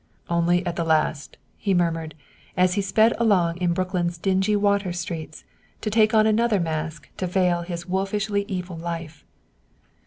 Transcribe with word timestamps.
"Only 0.31 0.65
at 0.65 0.77
the 0.77 0.83
last," 0.83 1.37
he 1.57 1.75
murmured, 1.75 2.15
as 2.57 2.73
he 2.73 2.81
sped 2.81 3.13
along 3.19 3.57
in 3.59 3.71
Brooklyn's 3.71 4.17
dingy 4.17 4.55
water 4.55 4.91
streets 4.93 5.43
to 5.81 5.91
take 5.91 6.15
on 6.15 6.25
another 6.25 6.59
mask 6.59 7.09
to 7.17 7.27
veil 7.27 7.61
his 7.61 7.85
wolfishly 7.87 8.43
evil 8.47 8.77
life. 8.77 9.23